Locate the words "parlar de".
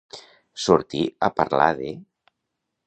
1.41-1.95